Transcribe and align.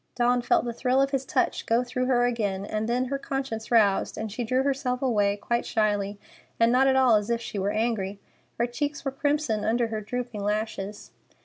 Dawn 0.15 0.41
felt 0.41 0.65
the 0.65 0.73
thrill 0.73 0.99
of 0.99 1.11
his 1.11 1.25
touch 1.27 1.67
go 1.67 1.83
through 1.83 2.07
her 2.07 2.25
again, 2.25 2.65
and 2.65 2.89
then 2.89 3.05
her 3.05 3.19
conscience 3.19 3.69
roused, 3.69 4.17
and 4.17 4.31
she 4.31 4.43
drew 4.43 4.63
herself 4.63 4.99
away, 5.03 5.37
quite 5.37 5.63
shyly, 5.63 6.17
and 6.59 6.71
not 6.71 6.87
at 6.87 6.95
all 6.95 7.13
as 7.17 7.29
if 7.29 7.39
she 7.39 7.59
were 7.59 7.69
angry. 7.69 8.19
Her 8.57 8.65
cheeks 8.65 9.05
were 9.05 9.11
crimson 9.11 9.63
under 9.63 9.89
her 9.89 10.01
drooping 10.01 10.43
lashes. 10.43 11.11